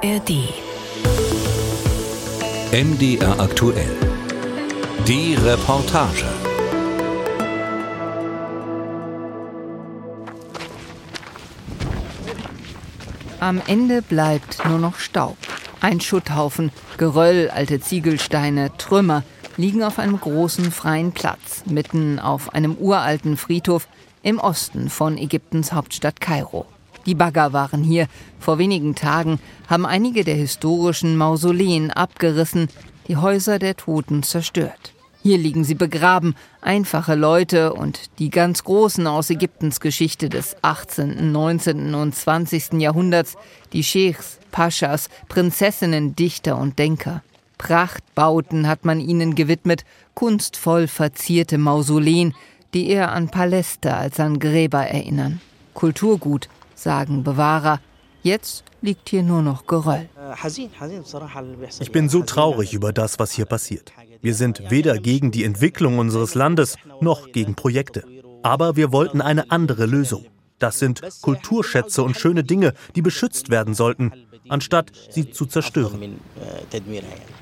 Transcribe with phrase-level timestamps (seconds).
[0.00, 0.30] ARD.
[2.70, 3.96] MDR aktuell.
[5.08, 6.24] Die Reportage.
[13.40, 15.36] Am Ende bleibt nur noch Staub.
[15.80, 19.24] Ein Schutthaufen, Geröll, alte Ziegelsteine, Trümmer
[19.56, 23.88] liegen auf einem großen freien Platz, mitten auf einem uralten Friedhof
[24.22, 26.66] im Osten von Ägyptens Hauptstadt Kairo.
[27.08, 28.06] Die Bagger waren hier.
[28.38, 32.68] Vor wenigen Tagen haben einige der historischen Mausoleen abgerissen,
[33.08, 34.92] die Häuser der Toten zerstört.
[35.22, 41.32] Hier liegen sie begraben, einfache Leute und die ganz Großen aus Ägyptens Geschichte des 18.,
[41.32, 41.94] 19.
[41.94, 42.74] und 20.
[42.74, 43.36] Jahrhunderts,
[43.72, 47.22] die Scheichs, Paschas, Prinzessinnen, Dichter und Denker.
[47.56, 52.34] Prachtbauten hat man ihnen gewidmet, kunstvoll verzierte Mausoleen,
[52.74, 55.40] die eher an Paläste als an Gräber erinnern.
[55.72, 57.80] Kulturgut, sagen Bewahrer.
[58.22, 60.08] Jetzt liegt hier nur noch Geröll.
[61.80, 63.92] Ich bin so traurig über das, was hier passiert.
[64.20, 68.04] Wir sind weder gegen die Entwicklung unseres Landes noch gegen Projekte.
[68.42, 70.26] Aber wir wollten eine andere Lösung.
[70.58, 74.12] Das sind Kulturschätze und schöne Dinge, die beschützt werden sollten,
[74.48, 76.18] anstatt sie zu zerstören.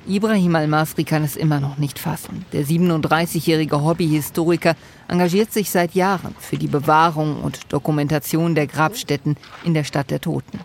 [0.06, 2.44] Ibrahim Al-Masri kann es immer noch nicht fassen.
[2.52, 4.76] Der 37-jährige Hobbyhistoriker
[5.08, 10.20] engagiert sich seit Jahren für die Bewahrung und Dokumentation der Grabstätten in der Stadt der
[10.20, 10.60] Toten.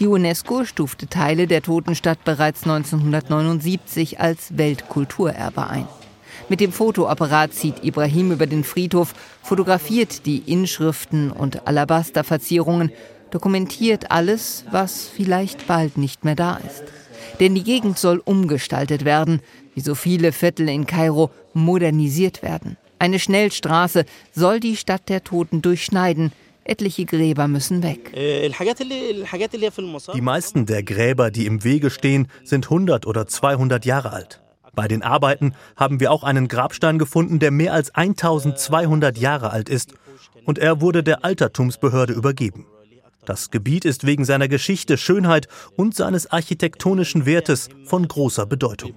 [0.00, 5.88] Die UNESCO stufte Teile der Totenstadt bereits 1979 als Weltkulturerbe ein.
[6.48, 12.92] Mit dem Fotoapparat zieht Ibrahim über den Friedhof, fotografiert die Inschriften und Alabasterverzierungen,
[13.30, 16.84] dokumentiert alles, was vielleicht bald nicht mehr da ist.
[17.40, 19.40] Denn die Gegend soll umgestaltet werden,
[19.74, 22.76] wie so viele Viertel in Kairo modernisiert werden.
[22.98, 26.32] Eine Schnellstraße soll die Stadt der Toten durchschneiden,
[26.66, 28.10] Etliche Gräber müssen weg.
[30.14, 34.40] Die meisten der Gräber, die im Wege stehen, sind 100 oder 200 Jahre alt.
[34.74, 39.68] Bei den Arbeiten haben wir auch einen Grabstein gefunden, der mehr als 1200 Jahre alt
[39.68, 39.94] ist,
[40.44, 42.66] und er wurde der Altertumsbehörde übergeben.
[43.24, 48.92] Das Gebiet ist wegen seiner Geschichte, Schönheit und seines architektonischen Wertes von großer Bedeutung.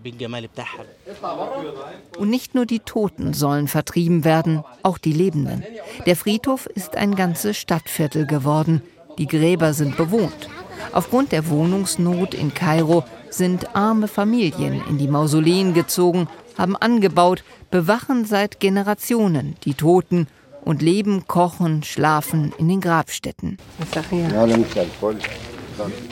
[2.17, 5.63] Und nicht nur die Toten sollen vertrieben werden, auch die Lebenden.
[6.05, 8.81] Der Friedhof ist ein ganzes Stadtviertel geworden.
[9.17, 10.49] Die Gräber sind bewohnt.
[10.91, 13.03] Aufgrund der Wohnungsnot in Kairo
[13.37, 16.27] sind arme Familien in die Mausoleen gezogen,
[16.57, 20.27] haben angebaut, bewachen seit Generationen die Toten
[20.65, 23.57] und leben, kochen, schlafen in den Grabstätten.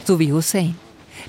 [0.06, 0.76] So wie Hussein.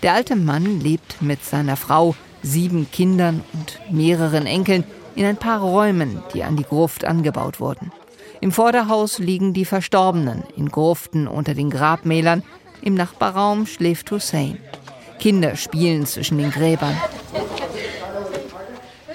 [0.02, 5.60] Der alte Mann lebt mit seiner Frau, sieben Kindern und mehreren Enkeln in ein paar
[5.60, 7.90] Räumen, die an die Gruft angebaut wurden.
[8.40, 12.42] Im Vorderhaus liegen die Verstorbenen in Gruften unter den Grabmälern.
[12.82, 14.58] Im Nachbarraum schläft Hussein.
[15.18, 16.96] Kinder spielen zwischen den Gräbern.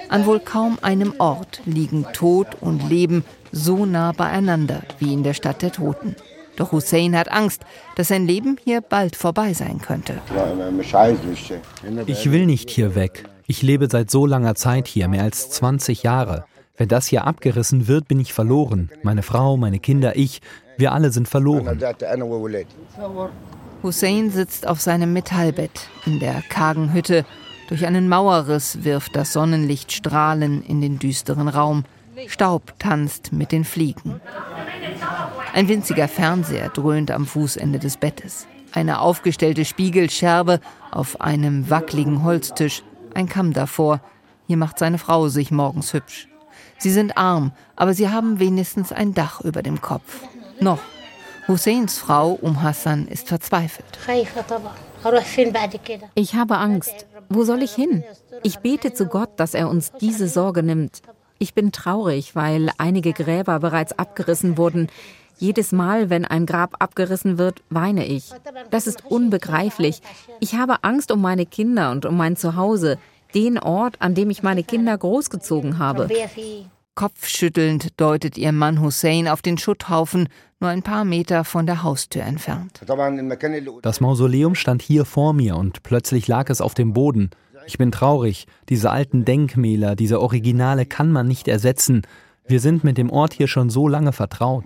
[0.09, 5.33] An wohl kaum einem Ort liegen Tod und Leben so nah beieinander wie in der
[5.33, 6.15] Stadt der Toten.
[6.57, 7.63] Doch Hussein hat Angst,
[7.95, 10.21] dass sein Leben hier bald vorbei sein könnte.
[12.07, 13.23] Ich will nicht hier weg.
[13.47, 16.45] Ich lebe seit so langer Zeit hier, mehr als 20 Jahre.
[16.77, 18.89] Wenn das hier abgerissen wird, bin ich verloren.
[19.03, 20.41] Meine Frau, meine Kinder, ich,
[20.77, 21.79] wir alle sind verloren.
[23.83, 27.25] Hussein sitzt auf seinem Metallbett in der kargen Hütte.
[27.67, 31.83] Durch einen Mauerriss wirft das Sonnenlicht Strahlen in den düsteren Raum.
[32.27, 34.21] Staub tanzt mit den Fliegen.
[35.53, 38.45] Ein winziger Fernseher dröhnt am Fußende des Bettes.
[38.71, 40.59] Eine aufgestellte Spiegelscherbe
[40.91, 42.83] auf einem wackligen Holztisch,
[43.13, 44.01] ein Kamm davor.
[44.47, 46.27] Hier macht seine Frau sich morgens hübsch.
[46.77, 50.23] Sie sind arm, aber sie haben wenigstens ein Dach über dem Kopf.
[50.59, 50.79] Noch.
[51.47, 53.85] Husseins Frau Um Hassan ist verzweifelt.
[56.15, 57.07] Ich habe Angst.
[57.29, 58.03] Wo soll ich hin?
[58.43, 61.01] Ich bete zu Gott, dass er uns diese Sorge nimmt.
[61.39, 64.89] Ich bin traurig, weil einige Gräber bereits abgerissen wurden.
[65.39, 68.31] Jedes Mal, wenn ein Grab abgerissen wird, weine ich.
[68.69, 70.01] Das ist unbegreiflich.
[70.39, 72.99] Ich habe Angst um meine Kinder und um mein Zuhause,
[73.33, 76.07] den Ort, an dem ich meine Kinder großgezogen habe.
[76.95, 80.27] Kopfschüttelnd deutet ihr Mann Hussein auf den Schutthaufen,
[80.59, 82.81] nur ein paar Meter von der Haustür entfernt.
[83.81, 87.29] Das Mausoleum stand hier vor mir und plötzlich lag es auf dem Boden.
[87.65, 88.45] Ich bin traurig.
[88.67, 92.01] Diese alten Denkmäler, diese Originale kann man nicht ersetzen.
[92.45, 94.65] Wir sind mit dem Ort hier schon so lange vertraut.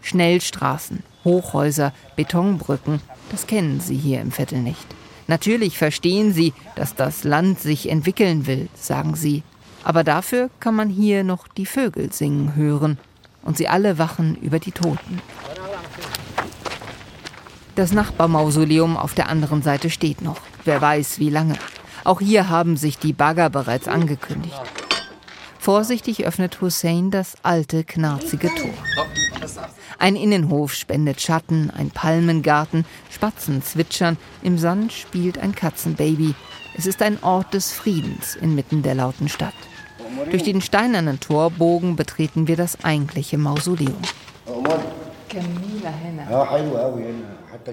[0.00, 4.86] Schnellstraßen, Hochhäuser, Betonbrücken, das kennen Sie hier im Viertel nicht.
[5.26, 9.42] Natürlich verstehen Sie, dass das Land sich entwickeln will, sagen Sie.
[9.88, 12.98] Aber dafür kann man hier noch die Vögel singen hören.
[13.42, 15.22] Und sie alle wachen über die Toten.
[17.74, 20.42] Das Nachbarmausoleum auf der anderen Seite steht noch.
[20.66, 21.54] Wer weiß, wie lange.
[22.04, 24.60] Auch hier haben sich die Bagger bereits angekündigt.
[25.58, 28.74] Vorsichtig öffnet Hussein das alte, knarzige Tor.
[29.98, 36.34] Ein Innenhof spendet Schatten, ein Palmengarten, Spatzen zwitschern, im Sand spielt ein Katzenbaby.
[36.76, 39.54] Es ist ein Ort des Friedens inmitten der lauten Stadt.
[40.30, 43.96] Durch den steinernen Torbogen betreten wir das eigentliche Mausoleum.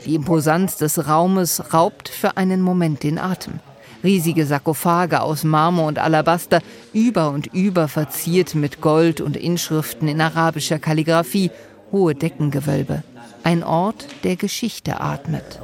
[0.06, 3.60] Die Imposanz des Raumes raubt für einen Moment den Atem.
[4.04, 6.62] Riesige Sarkophage aus Marmor und Alabaster,
[6.94, 11.50] über und über verziert mit Gold und Inschriften in arabischer Kalligraphie,
[11.92, 13.04] hohe Deckengewölbe.
[13.46, 15.60] Ein Ort, der Geschichte atmet.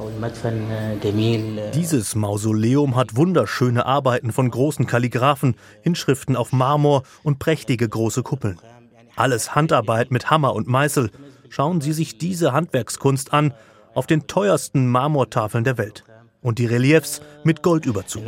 [1.74, 8.60] Dieses Mausoleum hat wunderschöne Arbeiten von großen Kalligraphen, Inschriften auf Marmor und prächtige große Kuppeln.
[9.16, 11.10] Alles Handarbeit mit Hammer und Meißel.
[11.48, 13.52] Schauen Sie sich diese Handwerkskunst an,
[13.94, 16.04] auf den teuersten Marmortafeln der Welt.
[16.40, 18.22] Und die Reliefs mit Goldüberzug.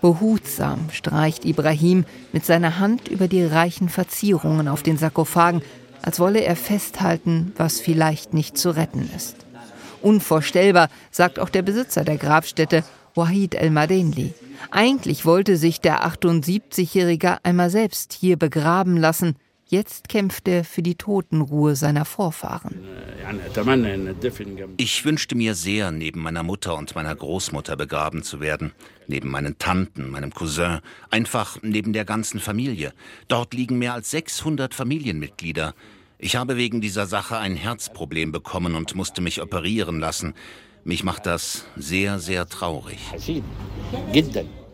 [0.00, 5.62] Behutsam streicht Ibrahim mit seiner Hand über die reichen Verzierungen auf den Sarkophagen,
[6.04, 9.36] als wolle er festhalten, was vielleicht nicht zu retten ist.
[10.02, 12.84] Unvorstellbar, sagt auch der Besitzer der Grabstätte,
[13.14, 14.34] Wahid El-Madenli.
[14.70, 19.36] Eigentlich wollte sich der 78-Jährige einmal selbst hier begraben lassen,
[19.66, 22.80] Jetzt kämpft er für die Totenruhe seiner Vorfahren.
[24.76, 28.72] Ich wünschte mir sehr, neben meiner Mutter und meiner Großmutter begraben zu werden,
[29.08, 30.80] neben meinen Tanten, meinem Cousin,
[31.10, 32.92] einfach neben der ganzen Familie.
[33.28, 35.74] Dort liegen mehr als 600 Familienmitglieder.
[36.18, 40.34] Ich habe wegen dieser Sache ein Herzproblem bekommen und musste mich operieren lassen.
[40.84, 42.98] Mich macht das sehr, sehr traurig.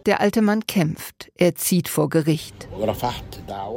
[0.06, 1.31] Der alte Mann kämpft.
[1.37, 2.69] Er zieht vor Gericht.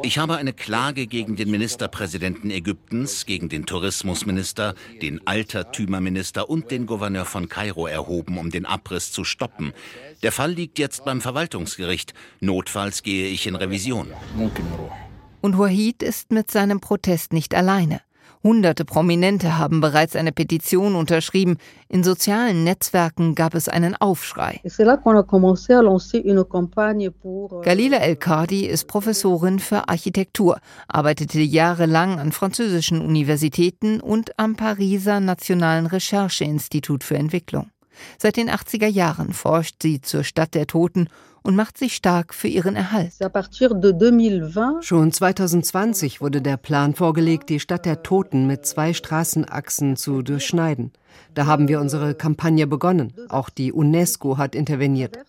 [0.04, 6.86] Ich habe eine Klage gegen den Ministerpräsidenten Ägyptens, gegen den Tourismusminister, den Altertümerminister und den
[6.86, 9.74] Gouverneur von Kairo erhoben, um den Abriss zu stoppen.
[10.22, 12.14] Der Fall liegt jetzt beim Verwaltungsgericht.
[12.40, 14.08] Notfalls gehe ich in Revision.
[15.42, 18.02] Und Wahid ist mit seinem Protest nicht alleine.
[18.44, 21.56] Hunderte Prominente haben bereits eine Petition unterschrieben.
[21.88, 24.60] In sozialen Netzwerken gab es einen Aufschrei.
[27.64, 30.60] Galila El-Kadi ist Professorin für Architektur,
[30.90, 37.70] arbeitete jahrelang an französischen Universitäten und am Pariser Nationalen Rechercheinstitut für Entwicklung.
[38.18, 41.08] Seit den 80er Jahren forscht sie zur Stadt der Toten
[41.44, 43.12] und macht sich stark für ihren Erhalt.
[44.82, 50.92] Schon 2020 wurde der Plan vorgelegt, die Stadt der Toten mit zwei Straßenachsen zu durchschneiden.
[51.34, 53.14] Da haben wir unsere Kampagne begonnen.
[53.30, 55.20] Auch die UNESCO hat interveniert.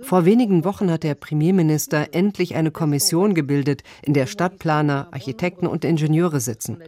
[0.00, 5.84] Vor wenigen Wochen hat der Premierminister endlich eine Kommission gebildet, in der Stadtplaner, Architekten und
[5.84, 6.78] Ingenieure sitzen.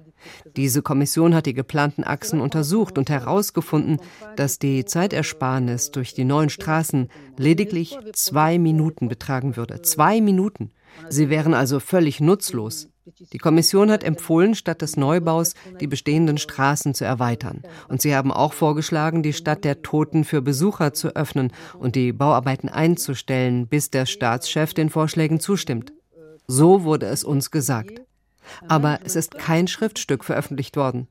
[0.56, 3.98] Diese Kommission hat die geplanten Achsen untersucht und herausgefunden,
[4.36, 9.82] dass die Zeitersparnis durch die neuen Straßen lediglich zwei Minuten betragen würde.
[9.82, 10.70] Zwei Minuten.
[11.08, 12.88] Sie wären also völlig nutzlos.
[13.32, 17.62] Die Kommission hat empfohlen, statt des Neubaus die bestehenden Straßen zu erweitern.
[17.88, 22.12] Und sie haben auch vorgeschlagen, die Stadt der Toten für Besucher zu öffnen und die
[22.12, 25.92] Bauarbeiten einzustellen, bis der Staatschef den Vorschlägen zustimmt.
[26.46, 28.00] So wurde es uns gesagt.
[28.66, 31.08] Aber es ist kein Schriftstück veröffentlicht worden.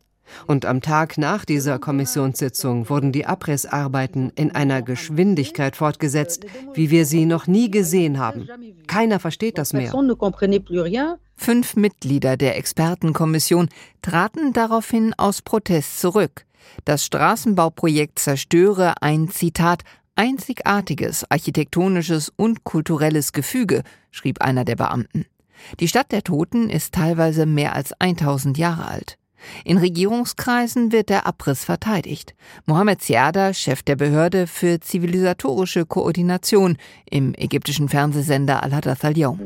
[0.48, 7.06] Und am Tag nach dieser Kommissionssitzung wurden die Abrissarbeiten in einer Geschwindigkeit fortgesetzt, wie wir
[7.06, 8.48] sie noch nie gesehen haben.
[8.88, 9.92] Keiner versteht das mehr.
[11.36, 13.70] Fünf Mitglieder der Expertenkommission
[14.02, 16.46] traten daraufhin aus Protest zurück.
[16.86, 19.84] Das Straßenbauprojekt zerstöre ein Zitat
[20.16, 25.26] einzigartiges architektonisches und kulturelles Gefüge, schrieb einer der Beamten.
[25.80, 29.18] Die Stadt der Toten ist teilweise mehr als 1000 Jahre alt.
[29.66, 32.36] In Regierungskreisen wird der Abriss verteidigt.
[32.66, 36.78] Mohamed Siada, Chef der Behörde für zivilisatorische Koordination
[37.10, 39.40] im ägyptischen Fernsehsender Al-Hadath al-Yawm.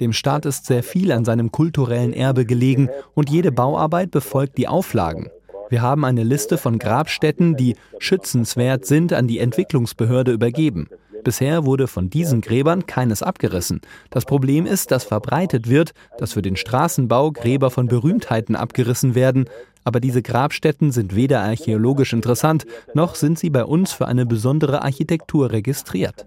[0.00, 4.68] Dem Staat ist sehr viel an seinem kulturellen Erbe gelegen und jede Bauarbeit befolgt die
[4.68, 5.30] Auflagen.
[5.68, 10.88] Wir haben eine Liste von Grabstätten, die schützenswert sind, an die Entwicklungsbehörde übergeben.
[11.24, 13.80] Bisher wurde von diesen Gräbern keines abgerissen.
[14.10, 19.48] Das Problem ist, dass verbreitet wird, dass für den Straßenbau Gräber von Berühmtheiten abgerissen werden,
[19.84, 24.82] aber diese Grabstätten sind weder archäologisch interessant, noch sind sie bei uns für eine besondere
[24.82, 26.26] Architektur registriert.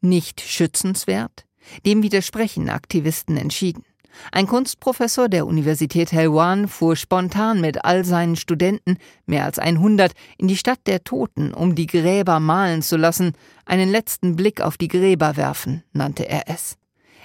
[0.00, 1.46] Nicht schützenswert?
[1.86, 3.84] Dem widersprechen Aktivisten entschieden.
[4.32, 10.48] Ein Kunstprofessor der Universität Helwan fuhr spontan mit all seinen Studenten, mehr als 100, in
[10.48, 13.32] die Stadt der Toten, um die Gräber malen zu lassen,
[13.64, 16.76] einen letzten Blick auf die Gräber werfen, nannte er es.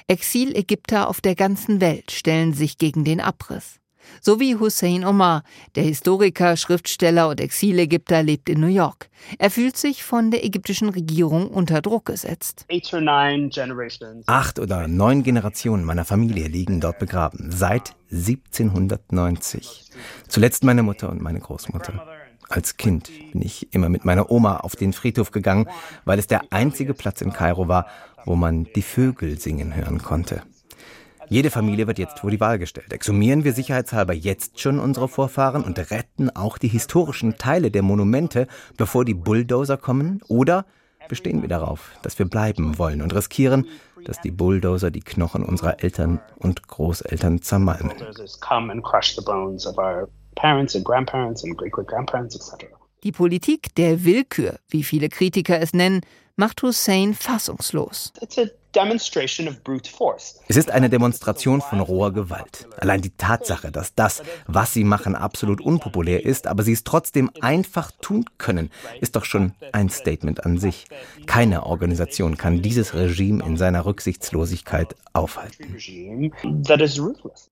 [0.07, 3.78] Exil-Ägypter auf der ganzen Welt stellen sich gegen den Abriss.
[4.21, 5.43] So wie Hussein Omar,
[5.75, 9.09] der Historiker, Schriftsteller und Exilägypter, lebt in New York.
[9.37, 12.65] Er fühlt sich von der ägyptischen Regierung unter Druck gesetzt.
[14.25, 19.85] Acht oder neun Generationen meiner Familie liegen dort begraben, seit 1790.
[20.27, 22.07] Zuletzt meine Mutter und meine Großmutter.
[22.49, 25.67] Als Kind bin ich immer mit meiner Oma auf den Friedhof gegangen,
[26.03, 27.85] weil es der einzige Platz in Kairo war,
[28.25, 30.41] wo man die Vögel singen hören konnte.
[31.31, 32.91] Jede Familie wird jetzt vor die Wahl gestellt.
[32.91, 38.47] Exhumieren wir sicherheitshalber jetzt schon unsere Vorfahren und retten auch die historischen Teile der Monumente,
[38.77, 40.21] bevor die Bulldozer kommen?
[40.27, 40.65] Oder
[41.07, 43.67] bestehen wir darauf, dass wir bleiben wollen und riskieren,
[44.05, 47.93] dass die Bulldozer die Knochen unserer Eltern und Großeltern zermalmen?
[53.03, 56.01] Die Politik der Willkür, wie viele Kritiker es nennen,
[56.35, 58.13] macht Hussein fassungslos.
[60.47, 62.67] Es ist eine Demonstration von roher Gewalt.
[62.77, 67.31] Allein die Tatsache, dass das, was sie machen, absolut unpopulär ist, aber sie es trotzdem
[67.41, 68.69] einfach tun können,
[69.01, 70.85] ist doch schon ein Statement an sich.
[71.25, 75.75] Keine Organisation kann dieses Regime in seiner Rücksichtslosigkeit aufhalten.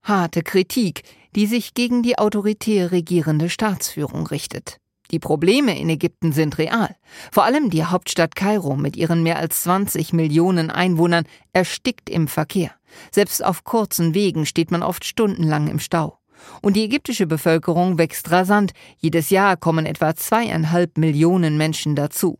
[0.03, 1.03] Harte Kritik,
[1.35, 4.77] die sich gegen die autoritär regierende Staatsführung richtet.
[5.11, 6.95] Die Probleme in Ägypten sind real.
[7.31, 12.71] Vor allem die Hauptstadt Kairo mit ihren mehr als 20 Millionen Einwohnern erstickt im Verkehr.
[13.11, 16.19] Selbst auf kurzen Wegen steht man oft stundenlang im Stau.
[16.61, 18.73] Und die ägyptische Bevölkerung wächst rasant.
[18.97, 22.39] Jedes Jahr kommen etwa zweieinhalb Millionen Menschen dazu.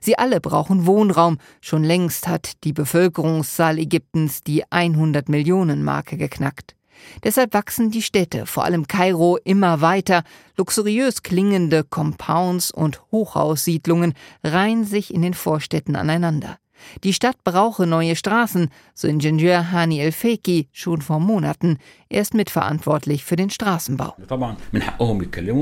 [0.00, 1.38] Sie alle brauchen Wohnraum.
[1.60, 6.74] Schon längst hat die Bevölkerungszahl Ägyptens die 100 Millionen Marke geknackt.
[7.22, 10.22] Deshalb wachsen die Städte, vor allem Kairo, immer weiter.
[10.56, 16.58] Luxuriös klingende Compounds und Hochhaussiedlungen reihen sich in den Vorstädten aneinander.
[17.02, 21.78] Die Stadt brauche neue Straßen, so Ingenieur Hani El Feki schon vor Monaten.
[22.08, 24.14] Er ist mitverantwortlich für den Straßenbau.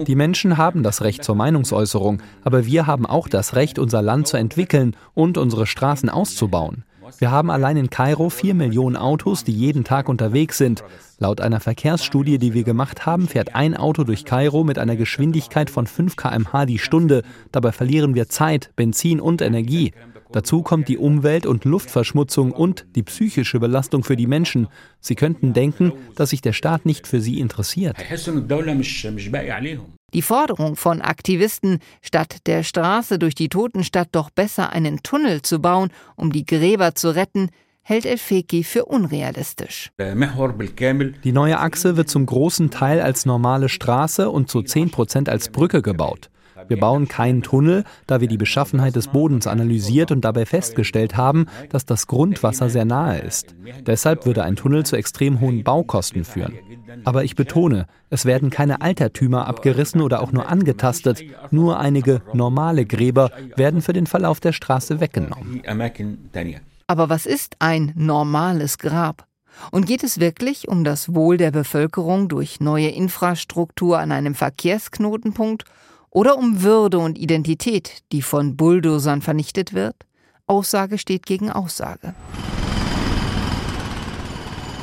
[0.07, 4.29] Die Menschen haben das Recht zur Meinungsäußerung, aber wir haben auch das Recht, unser Land
[4.29, 6.85] zu entwickeln und unsere Straßen auszubauen.
[7.19, 10.83] Wir haben allein in Kairo vier Millionen Autos, die jeden Tag unterwegs sind.
[11.19, 15.71] Laut einer Verkehrsstudie, die wir gemacht haben, fährt ein Auto durch Kairo mit einer Geschwindigkeit
[15.71, 17.23] von 5 km/h die Stunde.
[17.53, 19.93] Dabei verlieren wir Zeit, Benzin und Energie.
[20.33, 24.69] Dazu kommt die Umwelt- und Luftverschmutzung und die psychische Belastung für die Menschen.
[25.01, 27.97] Sie könnten denken, dass sich der Staat nicht für sie interessiert.
[30.15, 35.61] Die Forderung von Aktivisten, statt der Straße durch die Totenstadt doch besser einen Tunnel zu
[35.61, 37.49] bauen, um die Gräber zu retten,
[37.81, 39.91] hält El-Feki für unrealistisch.
[41.25, 45.49] Die neue Achse wird zum großen Teil als normale Straße und zu 10 Prozent als
[45.49, 46.31] Brücke gebaut.
[46.73, 51.45] Wir bauen keinen Tunnel, da wir die Beschaffenheit des Bodens analysiert und dabei festgestellt haben,
[51.69, 53.55] dass das Grundwasser sehr nahe ist.
[53.87, 56.55] Deshalb würde ein Tunnel zu extrem hohen Baukosten führen.
[57.05, 61.23] Aber ich betone, es werden keine Altertümer abgerissen oder auch nur angetastet.
[61.51, 65.61] Nur einige normale Gräber werden für den Verlauf der Straße weggenommen.
[66.87, 69.27] Aber was ist ein normales Grab?
[69.73, 75.67] Und geht es wirklich um das Wohl der Bevölkerung durch neue Infrastruktur an einem Verkehrsknotenpunkt
[76.13, 79.97] oder um Würde und Identität, die von Bulldozern vernichtet wird?
[80.47, 82.15] Aussage steht gegen Aussage.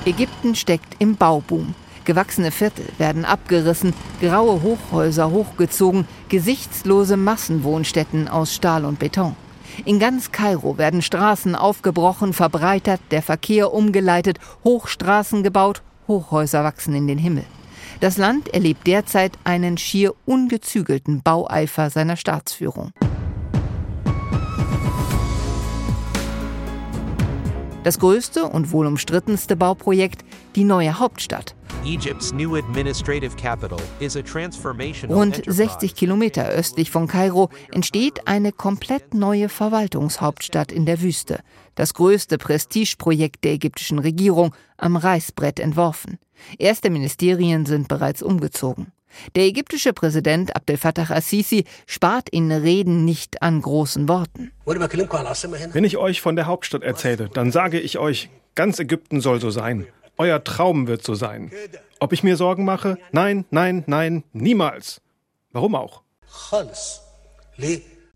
[0.06, 1.76] Ägypten steckt im Bauboom.
[2.06, 9.36] Gewachsene Viertel werden abgerissen, graue Hochhäuser hochgezogen, gesichtslose Massenwohnstätten aus Stahl und Beton.
[9.86, 17.06] In ganz Kairo werden Straßen aufgebrochen, verbreitert, der Verkehr umgeleitet, Hochstraßen gebaut, Hochhäuser wachsen in
[17.06, 17.46] den Himmel.
[18.00, 22.92] Das Land erlebt derzeit einen schier ungezügelten Baueifer seiner Staatsführung.
[27.84, 30.24] Das größte und wohl umstrittenste Bauprojekt,
[30.56, 31.56] die neue Hauptstadt.
[35.10, 41.40] Rund 60 Kilometer östlich von Kairo entsteht eine komplett neue Verwaltungshauptstadt in der Wüste.
[41.80, 46.20] Das größte Prestigeprojekt der ägyptischen Regierung, am Reißbrett entworfen.
[46.58, 48.92] Erste Ministerien sind bereits umgezogen.
[49.36, 54.52] Der ägyptische Präsident Abdel Fattah al-Sisi spart in Reden nicht an großen Worten.
[54.66, 59.50] Wenn ich euch von der Hauptstadt erzähle, dann sage ich euch, ganz Ägypten soll so
[59.50, 59.88] sein.
[60.18, 61.50] Euer Traum wird so sein.
[62.02, 62.98] Ob ich mir Sorgen mache?
[63.14, 65.00] Nein, nein, nein, niemals.
[65.54, 66.02] Warum auch?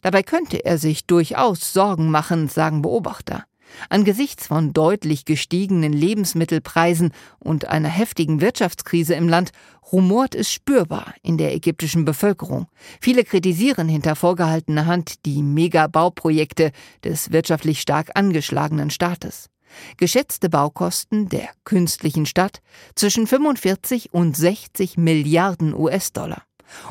[0.01, 3.45] Dabei könnte er sich durchaus Sorgen machen, sagen Beobachter.
[3.89, 9.51] Angesichts von deutlich gestiegenen Lebensmittelpreisen und einer heftigen Wirtschaftskrise im Land
[9.91, 12.67] rumort es spürbar in der ägyptischen Bevölkerung.
[13.01, 16.71] Viele kritisieren hinter vorgehaltener Hand die Megabauprojekte
[17.03, 19.49] des wirtschaftlich stark angeschlagenen Staates.
[19.97, 22.61] Geschätzte Baukosten der künstlichen Stadt
[22.95, 26.43] zwischen 45 und 60 Milliarden US-Dollar.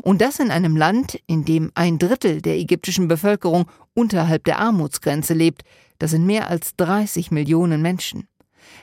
[0.03, 5.35] Und das in einem Land, in dem ein Drittel der ägyptischen Bevölkerung unterhalb der Armutsgrenze
[5.35, 5.63] lebt.
[6.03, 8.27] Das sind mehr als 30 Millionen Menschen.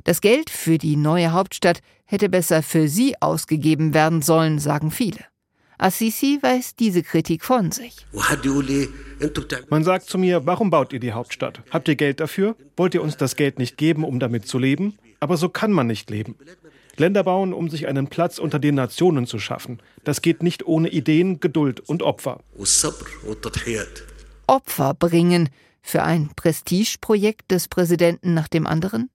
[0.05, 5.25] Das Geld für die neue Hauptstadt hätte besser für sie ausgegeben werden sollen, sagen viele.
[5.77, 8.07] Assisi weist diese Kritik von sich.
[9.69, 11.61] Man sagt zu mir, warum baut ihr die Hauptstadt?
[11.71, 12.55] Habt ihr Geld dafür?
[12.77, 14.97] Wollt ihr uns das Geld nicht geben, um damit zu leben?
[15.19, 16.37] Aber so kann man nicht leben.
[16.95, 19.81] Länder bauen, um sich einen Platz unter den Nationen zu schaffen.
[20.05, 22.39] Das geht nicht ohne Ideen, Geduld und Opfer.
[24.47, 25.49] Opfer bringen
[25.81, 29.09] für ein Prestigeprojekt des Präsidenten nach dem anderen?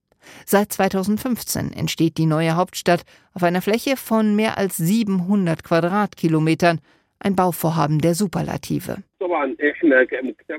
[0.46, 3.04] Seit 2015 entsteht die neue Hauptstadt
[3.34, 6.80] auf einer Fläche von mehr als 700 Quadratkilometern,
[7.24, 8.98] ein Bauvorhaben der Superlative.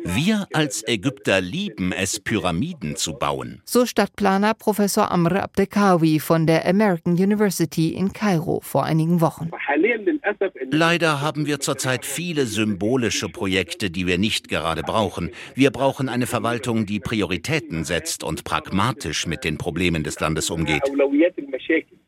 [0.03, 3.61] Wir als Ägypter lieben es, Pyramiden zu bauen.
[3.63, 9.51] So Stadtplaner Professor Amr Abdekawi von der American University in Kairo vor einigen Wochen.
[10.71, 15.31] Leider haben wir zurzeit viele symbolische Projekte, die wir nicht gerade brauchen.
[15.53, 20.83] Wir brauchen eine Verwaltung, die Prioritäten setzt und pragmatisch mit den Problemen des Landes umgeht.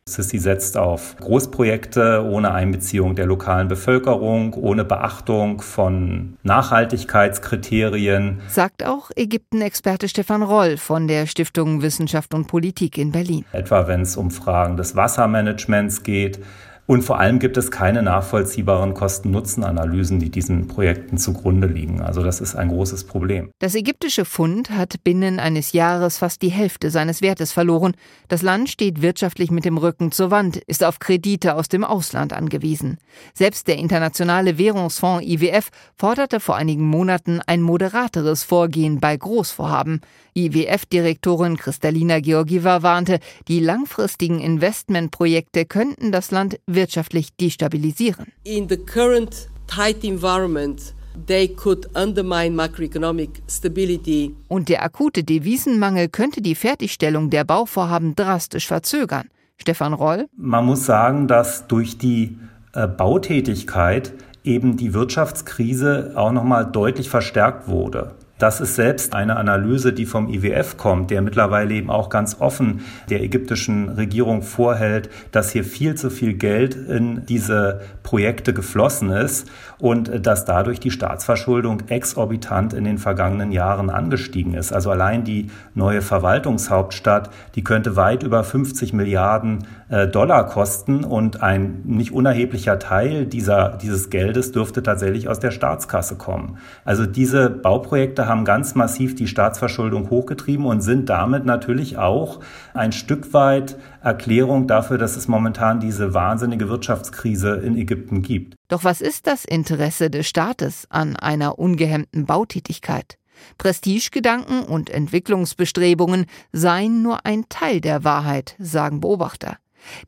[0.08, 8.42] Sissi setzt auf Großprojekte ohne Einbeziehung der lokalen Bevölkerung, ohne Beachtung von Nachhaltigkeitskriterien.
[8.48, 13.46] Sagt auch Ägypten-Experte Stefan Roll von der Stiftung Wissenschaft und Politik in Berlin.
[13.52, 16.40] Etwa wenn es um Fragen des Wassermanagements geht,
[16.88, 22.02] und vor allem gibt es keine nachvollziehbaren Kosten-Nutzen-Analysen, die diesen Projekten zugrunde liegen.
[22.02, 23.52] Also das ist ein großes Problem.
[23.60, 27.94] Das ägyptische Pfund hat binnen eines Jahres fast die Hälfte seines Wertes verloren.
[28.30, 32.32] Das Land steht wirtschaftlich mit dem Rücken zur Wand, ist auf Kredite aus dem Ausland
[32.32, 32.98] angewiesen.
[33.34, 40.00] Selbst der Internationale Währungsfonds IWF forderte vor einigen Monaten ein moderateres Vorgehen bei Großvorhaben.
[40.38, 48.28] IWF-Direktorin Kristalina Georgieva warnte, die langfristigen Investmentprojekte könnten das Land wirtschaftlich destabilisieren.
[48.44, 50.94] In the current tight environment
[51.26, 54.36] They could undermine macroeconomic stability.
[54.50, 59.30] Und der akute Devisenmangel könnte die Fertigstellung der Bauvorhaben drastisch verzögern.
[59.58, 60.28] Stefan Roll?
[60.38, 62.38] Man muss sagen, dass durch die
[62.74, 68.14] äh, Bautätigkeit eben die Wirtschaftskrise auch noch mal deutlich verstärkt wurde.
[68.40, 72.82] Das ist selbst eine Analyse, die vom IWF kommt, der mittlerweile eben auch ganz offen
[73.10, 79.50] der ägyptischen Regierung vorhält, dass hier viel zu viel Geld in diese Projekte geflossen ist
[79.80, 84.72] und dass dadurch die Staatsverschuldung exorbitant in den vergangenen Jahren angestiegen ist.
[84.72, 91.82] Also allein die neue Verwaltungshauptstadt, die könnte weit über 50 Milliarden Dollar kosten und ein
[91.86, 96.58] nicht unerheblicher Teil dieser, dieses Geldes dürfte tatsächlich aus der Staatskasse kommen.
[96.84, 102.42] Also diese Bauprojekte haben ganz massiv die Staatsverschuldung hochgetrieben und sind damit natürlich auch
[102.74, 108.56] ein Stück weit Erklärung dafür, dass es momentan diese wahnsinnige Wirtschaftskrise in Ägypten gibt.
[108.68, 113.18] Doch was ist das Interesse des Staates an einer ungehemmten Bautätigkeit?
[113.58, 119.58] Prestigegedanken und Entwicklungsbestrebungen seien nur ein Teil der Wahrheit, sagen Beobachter.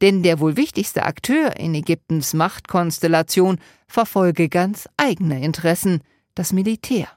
[0.02, 6.02] Denn der wohl wichtigste Akteur in Ägyptens Machtkonstellation verfolge ganz eigene Interessen,
[6.36, 7.08] das Militär.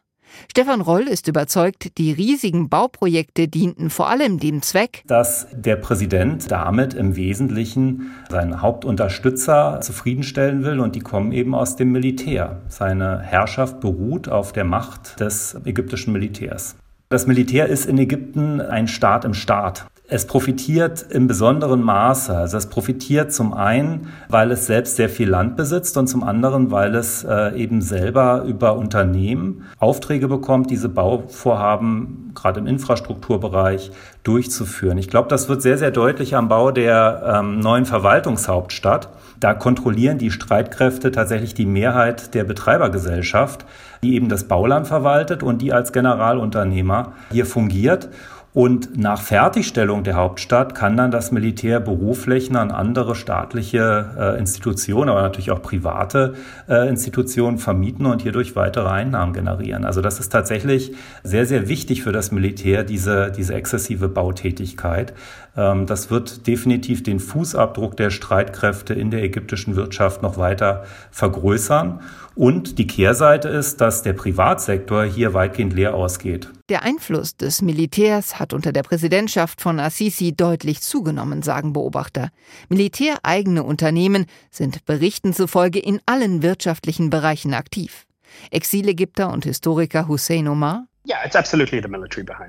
[0.51, 6.51] Stefan Roll ist überzeugt, die riesigen Bauprojekte dienten vor allem dem Zweck, dass der Präsident
[6.51, 12.63] damit im Wesentlichen seinen Hauptunterstützer zufriedenstellen will und die kommen eben aus dem Militär.
[12.69, 16.77] Seine Herrschaft beruht auf der Macht des ägyptischen Militärs.
[17.09, 19.87] Das Militär ist in Ägypten ein Staat im Staat.
[20.15, 22.37] Es profitiert im besonderen Maße.
[22.37, 26.71] Also es profitiert zum einen, weil es selbst sehr viel Land besitzt und zum anderen,
[26.71, 33.91] weil es äh, eben selber über Unternehmen Aufträge bekommt, diese Bauvorhaben gerade im Infrastrukturbereich
[34.23, 34.99] durchzuführen.
[34.99, 39.09] Ich glaube, das wird sehr, sehr deutlich am Bau der ähm, neuen Verwaltungshauptstadt.
[39.41, 43.65] Da kontrollieren die Streitkräfte tatsächlich die Mehrheit der Betreibergesellschaft,
[44.03, 48.11] die eben das Bauland verwaltet und die als Generalunternehmer hier fungiert.
[48.55, 55.09] Und nach Fertigstellung der Hauptstadt kann dann das Militär Büroflächen an andere staatliche äh, Institutionen,
[55.09, 56.35] aber natürlich auch private
[56.69, 59.87] äh, Institutionen vermieten und hierdurch weitere Einnahmen generieren.
[59.87, 65.15] Also das ist tatsächlich sehr, sehr wichtig für das Militär, diese, diese exzessive Bautätigkeit.
[65.57, 72.01] Ähm, das wird definitiv den Fußabdruck der Streitkräfte in der ägyptischen Wirtschaft noch weiter vergrößern.
[72.35, 76.49] Und die Kehrseite ist, dass der Privatsektor hier weitgehend leer ausgeht.
[76.71, 82.31] Der Einfluss des Militärs hat unter der Präsidentschaft von Assisi deutlich zugenommen, sagen Beobachter.
[82.71, 88.07] Militäreigene Unternehmen sind Berichten zufolge in allen wirtschaftlichen Bereichen aktiv.
[88.51, 90.87] Exilägypter und Historiker Hussein Omar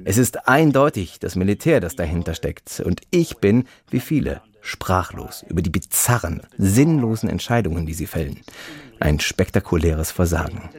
[0.06, 2.80] Es ist eindeutig das Militär, das dahinter steckt.
[2.82, 8.42] Und ich bin, wie viele, sprachlos über die bizarren, sinnlosen Entscheidungen, die sie fällen.
[9.00, 10.70] Ein spektakuläres Versagen.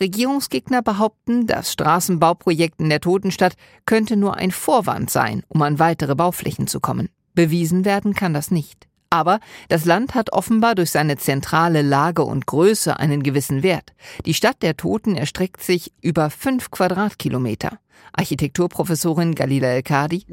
[0.00, 3.54] Regierungsgegner behaupten, das Straßenbauprojekt in der Totenstadt
[3.86, 7.08] könnte nur ein Vorwand sein, um an weitere Bauflächen zu kommen.
[7.34, 8.88] Bewiesen werden kann das nicht.
[9.14, 13.92] Aber das Land hat offenbar durch seine zentrale Lage und Größe einen gewissen Wert.
[14.26, 17.78] Die Stadt der Toten erstreckt sich über fünf Quadratkilometer.
[18.12, 20.26] Architekturprofessorin Galila El-Kadi.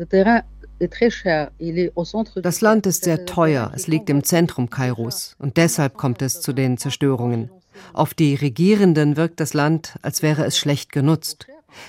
[2.42, 6.52] Das Land ist sehr teuer, es liegt im Zentrum Kairos und deshalb kommt es zu
[6.52, 7.52] den Zerstörungen.
[7.94, 11.46] Auf die Regierenden wirkt das Land, als wäre es schlecht genutzt.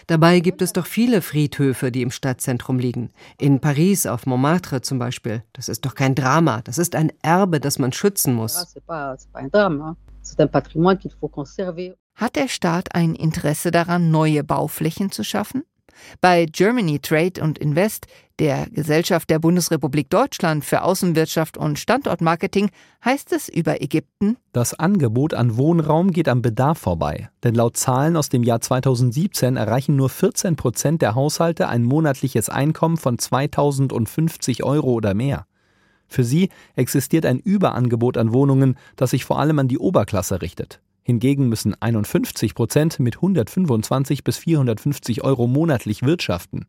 [0.06, 3.10] Dabei gibt es doch viele Friedhöfe, die im Stadtzentrum liegen.
[3.38, 5.42] In Paris auf Montmartre zum Beispiel.
[5.52, 6.62] Das ist doch kein Drama.
[6.62, 8.74] Das ist ein Erbe, das man schützen muss.
[12.14, 15.64] Hat der Staat ein Interesse daran, neue Bauflächen zu schaffen?
[16.20, 18.06] Bei Germany Trade und Invest,
[18.38, 22.70] der Gesellschaft der Bundesrepublik Deutschland für Außenwirtschaft und Standortmarketing,
[23.04, 27.30] heißt es über Ägypten, das Angebot an Wohnraum geht am Bedarf vorbei.
[27.44, 32.48] Denn laut Zahlen aus dem Jahr 2017 erreichen nur 14 Prozent der Haushalte ein monatliches
[32.48, 35.46] Einkommen von 2050 Euro oder mehr.
[36.08, 40.80] Für sie existiert ein Überangebot an Wohnungen, das sich vor allem an die Oberklasse richtet.
[41.02, 46.66] Hingegen müssen 51 Prozent mit 125 bis 450 Euro monatlich wirtschaften.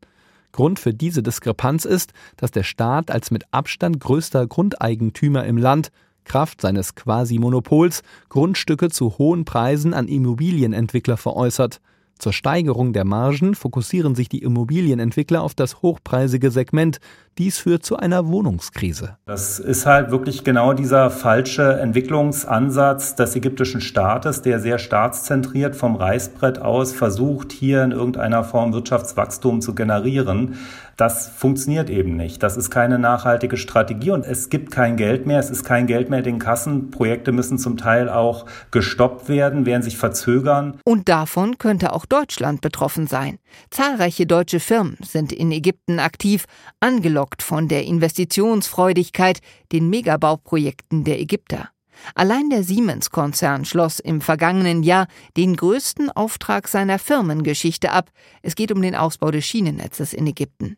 [0.51, 5.91] Grund für diese Diskrepanz ist, dass der Staat als mit Abstand größter Grundeigentümer im Land
[6.25, 11.81] Kraft seines Quasi-Monopols Grundstücke zu hohen Preisen an Immobilienentwickler veräußert
[12.23, 16.99] zur Steigerung der Margen fokussieren sich die Immobilienentwickler auf das hochpreisige Segment.
[17.37, 19.17] Dies führt zu einer Wohnungskrise.
[19.25, 25.95] Das ist halt wirklich genau dieser falsche Entwicklungsansatz des ägyptischen Staates, der sehr staatszentriert vom
[25.95, 30.55] Reißbrett aus versucht, hier in irgendeiner Form Wirtschaftswachstum zu generieren.
[30.95, 32.43] Das funktioniert eben nicht.
[32.43, 35.39] Das ist keine nachhaltige Strategie und es gibt kein Geld mehr.
[35.39, 36.91] Es ist kein Geld mehr in den Kassen.
[36.91, 40.79] Projekte müssen zum Teil auch gestoppt werden, werden sich verzögern.
[40.85, 43.39] Und davon könnte auch Deutschland betroffen sein.
[43.71, 46.45] Zahlreiche deutsche Firmen sind in Ägypten aktiv,
[46.79, 49.39] angelockt von der Investitionsfreudigkeit,
[49.71, 51.69] den Megabauprojekten der Ägypter.
[52.15, 55.07] Allein der Siemens-Konzern schloss im vergangenen Jahr
[55.38, 58.12] den größten Auftrag seiner Firmengeschichte ab.
[58.41, 60.77] Es geht um den Ausbau des Schienennetzes in Ägypten.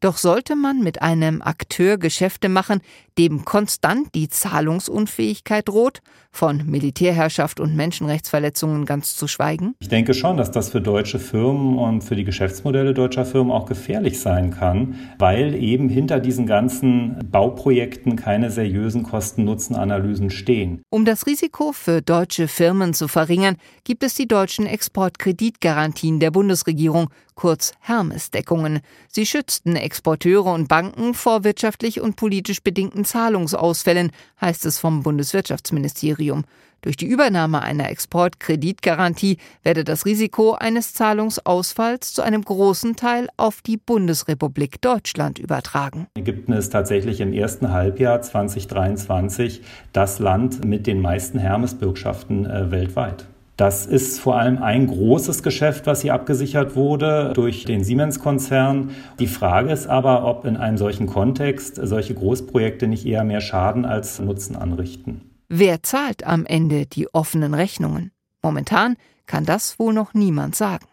[0.00, 2.80] Doch sollte man mit einem Akteur Geschäfte machen,
[3.18, 9.74] dem konstant die Zahlungsunfähigkeit droht, von Militärherrschaft und Menschenrechtsverletzungen ganz zu schweigen?
[9.80, 13.66] Ich denke schon, dass das für deutsche Firmen und für die Geschäftsmodelle deutscher Firmen auch
[13.66, 20.82] gefährlich sein kann, weil eben hinter diesen ganzen Bauprojekten keine seriösen Kosten-Nutzen-Analysen stehen.
[20.90, 27.08] Um das Risiko für deutsche Firmen zu verringern, gibt es die deutschen Exportkreditgarantien der Bundesregierung,
[27.36, 28.80] kurz Hermes-Deckungen.
[29.08, 36.44] Sie schützten Exporteure und Banken vor wirtschaftlich und politisch bedingten Zahlungsausfällen, heißt es vom Bundeswirtschaftsministerium.
[36.82, 43.60] Durch die Übernahme einer Exportkreditgarantie werde das Risiko eines Zahlungsausfalls zu einem großen Teil auf
[43.60, 46.06] die Bundesrepublik Deutschland übertragen.
[46.16, 53.26] Ägypten ist tatsächlich im ersten Halbjahr 2023 das Land mit den meisten Hermes-Bürgschaften äh, weltweit.
[53.56, 58.90] Das ist vor allem ein großes Geschäft, was hier abgesichert wurde durch den Siemens-Konzern.
[59.18, 63.86] Die Frage ist aber, ob in einem solchen Kontext solche Großprojekte nicht eher mehr Schaden
[63.86, 65.22] als Nutzen anrichten.
[65.48, 68.10] Wer zahlt am Ende die offenen Rechnungen?
[68.42, 70.86] Momentan kann das wohl noch niemand sagen.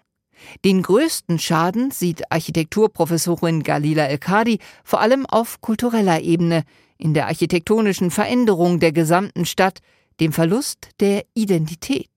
[0.63, 6.63] Den größten Schaden sieht Architekturprofessorin Galila El-Kadi vor allem auf kultureller Ebene,
[6.97, 9.79] in der architektonischen Veränderung der gesamten Stadt,
[10.19, 12.09] dem Verlust der Identität.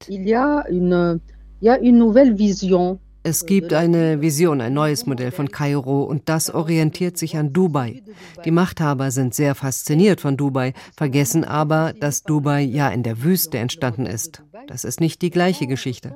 [3.28, 8.04] Es gibt eine Vision, ein neues Modell von Kairo und das orientiert sich an Dubai.
[8.44, 13.59] Die Machthaber sind sehr fasziniert von Dubai, vergessen aber, dass Dubai ja in der Wüste
[13.59, 14.44] entstanden ist.
[14.66, 16.14] Das ist nicht die gleiche Geschichte.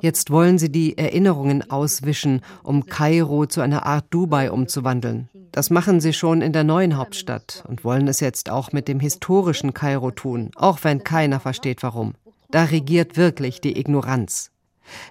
[0.00, 5.28] Jetzt wollen sie die Erinnerungen auswischen, um Kairo zu einer Art Dubai umzuwandeln.
[5.52, 9.00] Das machen sie schon in der neuen Hauptstadt und wollen es jetzt auch mit dem
[9.00, 12.14] historischen Kairo tun, auch wenn keiner versteht warum.
[12.50, 14.50] Da regiert wirklich die Ignoranz.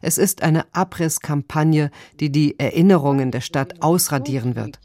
[0.02, 4.80] Es ist eine Abrisskampagne, die die Erinnerungen der Stadt ausradieren wird.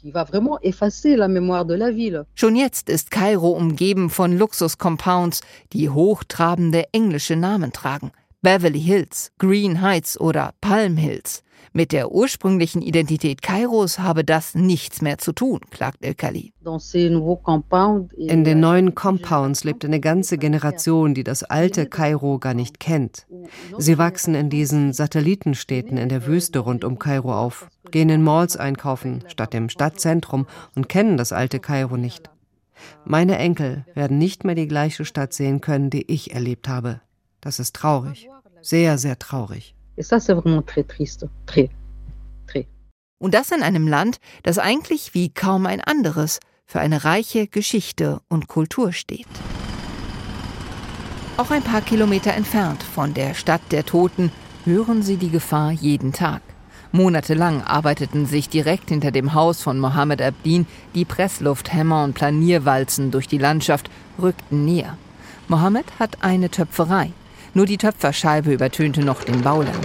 [2.35, 5.41] Schon jetzt ist Kairo umgeben von Luxuscompounds,
[5.73, 8.11] die hochtrabende englische Namen tragen.
[8.41, 11.43] Beverly Hills, Green Heights oder Palm Hills.
[11.73, 16.51] Mit der ursprünglichen Identität Kairos habe das nichts mehr zu tun, klagt El-Khali.
[18.17, 23.25] In den neuen Compounds lebt eine ganze Generation, die das alte Kairo gar nicht kennt.
[23.77, 28.57] Sie wachsen in diesen Satellitenstädten in der Wüste rund um Kairo auf, gehen in Malls
[28.57, 32.29] einkaufen statt im Stadtzentrum und kennen das alte Kairo nicht.
[33.05, 37.01] Meine Enkel werden nicht mehr die gleiche Stadt sehen können, die ich erlebt habe.
[37.39, 38.29] Das ist traurig,
[38.61, 39.75] sehr, sehr traurig.
[43.21, 48.19] Und das in einem Land, das eigentlich wie kaum ein anderes für eine reiche Geschichte
[48.29, 49.27] und Kultur steht.
[51.41, 54.31] Auch ein paar Kilometer entfernt von der Stadt der Toten
[54.63, 56.43] hören sie die Gefahr jeden Tag.
[56.91, 63.27] Monatelang arbeiteten sich direkt hinter dem Haus von Mohammed Abdin die Presslufthämmer und Planierwalzen durch
[63.27, 63.89] die Landschaft,
[64.21, 64.97] rückten näher.
[65.47, 67.11] Mohammed hat eine Töpferei.
[67.55, 69.81] Nur die Töpferscheibe übertönte noch den Baulärm.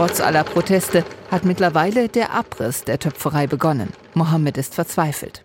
[0.00, 3.90] Trotz aller Proteste hat mittlerweile der Abriss der Töpferei begonnen.
[4.14, 5.44] Mohammed ist verzweifelt.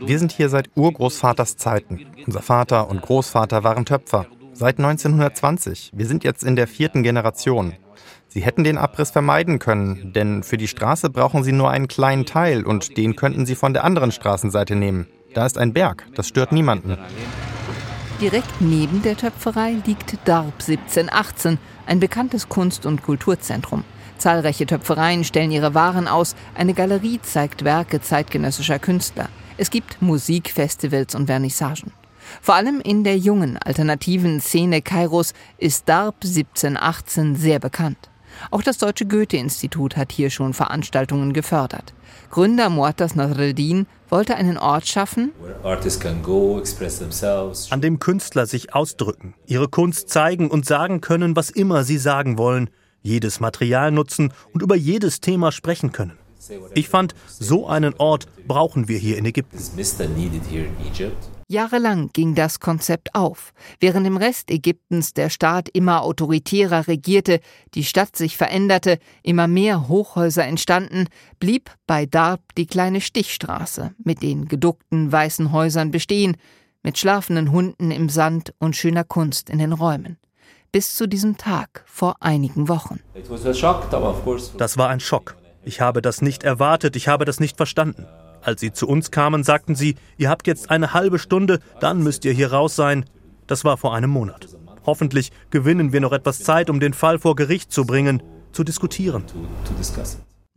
[0.00, 2.06] Wir sind hier seit Urgroßvaters Zeiten.
[2.26, 4.24] Unser Vater und Großvater waren Töpfer.
[4.54, 5.90] Seit 1920.
[5.92, 7.74] Wir sind jetzt in der vierten Generation.
[8.28, 12.24] Sie hätten den Abriss vermeiden können, denn für die Straße brauchen Sie nur einen kleinen
[12.24, 15.08] Teil und den könnten Sie von der anderen Straßenseite nehmen.
[15.34, 16.96] Da ist ein Berg, das stört niemanden.
[18.18, 23.84] Direkt neben der Töpferei liegt Darb 1718, ein bekanntes Kunst- und Kulturzentrum.
[24.18, 29.28] Zahlreiche Töpfereien stellen ihre Waren aus, eine Galerie zeigt Werke zeitgenössischer Künstler.
[29.56, 31.92] Es gibt Musikfestivals und Vernissagen.
[32.42, 38.10] Vor allem in der jungen alternativen Szene Kairos ist Darb 1718 sehr bekannt.
[38.50, 41.94] Auch das Deutsche Goethe-Institut hat hier schon Veranstaltungen gefördert.
[42.30, 45.32] Gründer Muattas Nasreddin wollte einen Ort schaffen,
[47.70, 52.38] an dem Künstler sich ausdrücken, ihre Kunst zeigen und sagen können, was immer sie sagen
[52.38, 52.70] wollen,
[53.02, 56.17] jedes Material nutzen und über jedes Thema sprechen können.
[56.74, 59.58] Ich fand, so einen Ort brauchen wir hier in Ägypten.
[61.50, 63.54] Jahrelang ging das Konzept auf.
[63.80, 67.40] Während im Rest Ägyptens der Staat immer autoritärer regierte,
[67.72, 71.06] die Stadt sich veränderte, immer mehr Hochhäuser entstanden,
[71.40, 76.36] blieb bei Darb die kleine Stichstraße mit den geduckten weißen Häusern bestehen,
[76.82, 80.18] mit schlafenden Hunden im Sand und schöner Kunst in den Räumen.
[80.70, 83.00] Bis zu diesem Tag vor einigen Wochen.
[84.58, 85.34] Das war ein Schock.
[85.68, 88.06] Ich habe das nicht erwartet, ich habe das nicht verstanden.
[88.40, 92.24] Als sie zu uns kamen, sagten sie, ihr habt jetzt eine halbe Stunde, dann müsst
[92.24, 93.04] ihr hier raus sein.
[93.46, 94.48] Das war vor einem Monat.
[94.86, 99.24] Hoffentlich gewinnen wir noch etwas Zeit, um den Fall vor Gericht zu bringen, zu diskutieren.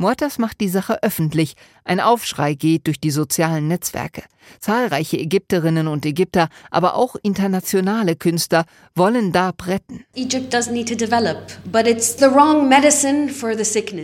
[0.02, 1.56] Mortas macht die Sache öffentlich.
[1.86, 4.24] Ein Aufschrei geht durch die sozialen Netzwerke.
[4.60, 10.04] Zahlreiche Ägypterinnen und Ägypter, aber auch internationale Künstler wollen Darb retten.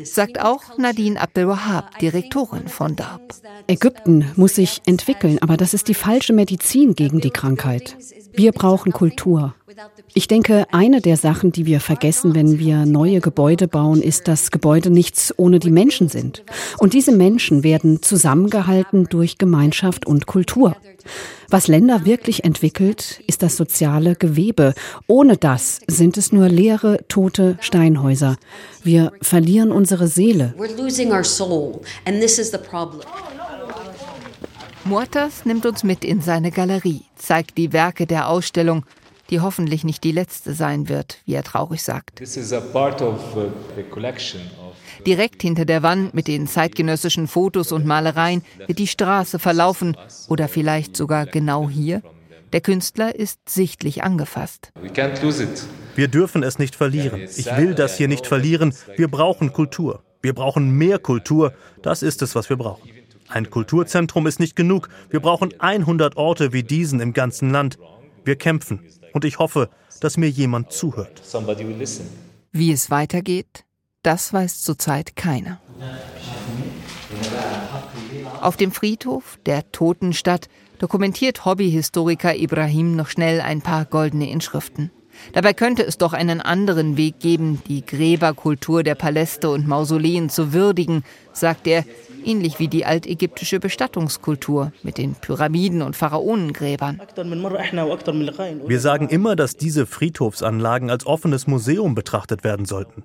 [0.05, 3.33] Sagt auch Nadine Abdelwahab, Direktorin von Darb.
[3.67, 7.97] Ägypten muss sich entwickeln, aber das ist die falsche Medizin gegen die Krankheit.
[8.37, 9.55] Wir brauchen Kultur.
[10.13, 14.51] Ich denke, eine der Sachen, die wir vergessen, wenn wir neue Gebäude bauen, ist, dass
[14.51, 16.43] Gebäude nichts ohne die Menschen sind.
[16.77, 20.75] Und diese Menschen werden zusammengehalten durch Gemeinschaft und Kultur.
[21.49, 24.75] Was Länder wirklich entwickelt, ist das soziale Gewebe.
[25.07, 28.35] Ohne das sind es nur leere, tote Steinhäuser.
[28.83, 30.53] Wir verlieren unsere Seele.
[34.87, 38.85] Muertas nimmt uns mit in seine Galerie, zeigt die Werke der Ausstellung,
[39.29, 42.21] die hoffentlich nicht die letzte sein wird, wie er traurig sagt.
[42.21, 42.25] Uh,
[45.05, 49.97] Direkt hinter der Wand mit den zeitgenössischen Fotos und Malereien wird die Straße verlaufen
[50.29, 52.01] oder vielleicht sogar genau hier.
[52.53, 54.71] Der Künstler ist sichtlich angefasst.
[55.95, 57.27] Wir dürfen es nicht verlieren.
[57.35, 58.73] Ich will das hier nicht verlieren.
[58.95, 60.01] Wir brauchen Kultur.
[60.21, 61.51] Wir brauchen mehr Kultur.
[61.81, 62.96] Das ist es, was wir brauchen.
[63.29, 64.89] Ein Kulturzentrum ist nicht genug.
[65.09, 67.77] Wir brauchen 100 Orte wie diesen im ganzen Land.
[68.23, 68.79] Wir kämpfen.
[69.13, 71.21] Und ich hoffe, dass mir jemand zuhört.
[72.51, 73.65] Wie es weitergeht,
[74.03, 75.59] das weiß zurzeit keiner.
[78.41, 80.47] Auf dem Friedhof der Totenstadt
[80.79, 84.91] dokumentiert Hobbyhistoriker Ibrahim noch schnell ein paar goldene Inschriften.
[85.33, 90.53] Dabei könnte es doch einen anderen Weg geben, die Gräberkultur der Paläste und Mausoleen zu
[90.53, 91.83] würdigen, sagt er,
[92.27, 97.01] ähnlich wie die altägyptische Bestattungskultur mit den Pyramiden und Pharaonengräbern.
[98.65, 103.03] Wir sagen immer, dass diese Friedhofsanlagen als offenes Museum betrachtet werden sollten.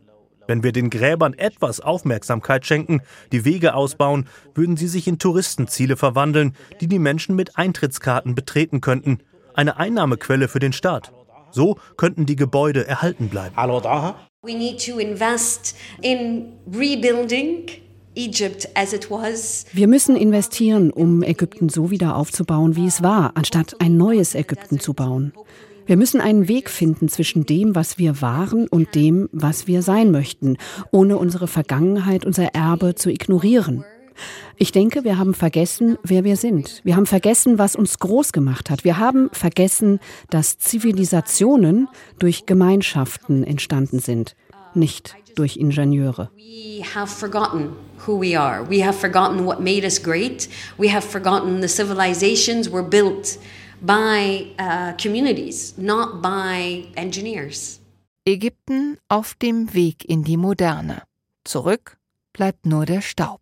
[0.49, 5.97] Wenn wir den Gräbern etwas Aufmerksamkeit schenken, die Wege ausbauen, würden sie sich in Touristenziele
[5.97, 9.21] verwandeln, die die Menschen mit Eintrittskarten betreten könnten.
[9.55, 11.13] Eine Einnahmequelle für den Staat.
[11.53, 13.55] So könnten die Gebäude erhalten bleiben.
[14.45, 17.69] We need to invest in rebuilding
[18.15, 24.79] wir müssen investieren, um Ägypten so wieder aufzubauen, wie es war, anstatt ein neues Ägypten
[24.81, 25.33] zu bauen.
[25.87, 30.11] Wir müssen einen Weg finden zwischen dem, was wir waren und dem, was wir sein
[30.11, 30.59] möchten,
[30.91, 33.85] ohne unsere Vergangenheit, unser Erbe zu ignorieren.
[34.59, 36.83] Ich denke, wir haben vergessen, wer wir sind.
[36.85, 38.85] Wir haben vergessen, was uns groß gemacht hat.
[38.85, 44.37] Wir haben vergessen, dass Zivilisationen durch Gemeinschaften entstanden sind,
[44.75, 46.31] nicht durch Ingenieure.
[46.37, 48.63] We have forgotten who we are.
[48.65, 50.49] We have forgotten what made us great.
[50.79, 53.39] We have forgotten the civilizations were built
[53.81, 57.81] by uh, communities, not by engineers.
[58.25, 61.03] Ägypten auf dem Weg in die Moderne.
[61.45, 61.99] Zurück
[62.33, 63.42] bleibt nur der Staub.